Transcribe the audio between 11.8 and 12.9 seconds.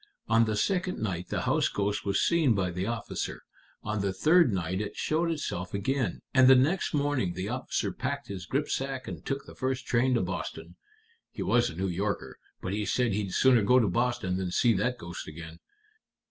Yorker, but he